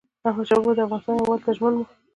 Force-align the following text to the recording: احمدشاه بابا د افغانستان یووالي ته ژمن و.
احمدشاه 0.29 0.59
بابا 0.59 0.71
د 0.75 0.79
افغانستان 0.85 1.15
یووالي 1.17 1.41
ته 1.45 1.51
ژمن 1.57 1.73
و. 1.75 1.81